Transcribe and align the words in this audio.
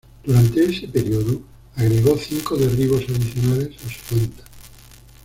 Durante 0.23 0.65
ese 0.65 0.87
periodo, 0.87 1.41
agregó 1.75 2.17
cinco 2.17 2.57
derribos 2.57 3.03
adicionales 3.07 3.75
a 3.85 3.87
su 3.87 3.99
cuenta. 4.15 4.43